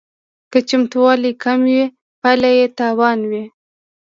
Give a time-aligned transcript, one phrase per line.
[0.51, 1.81] که چمتووالی کم وي
[2.21, 3.43] پایله یې تاوان وي